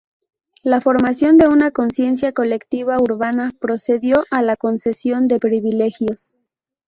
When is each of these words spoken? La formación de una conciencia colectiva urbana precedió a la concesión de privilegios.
La 0.63 0.81
formación 0.81 1.37
de 1.37 1.47
una 1.47 1.69
conciencia 1.69 2.31
colectiva 2.33 2.97
urbana 2.99 3.51
precedió 3.59 4.23
a 4.31 4.41
la 4.41 4.55
concesión 4.55 5.27
de 5.27 5.37
privilegios. 5.39 6.33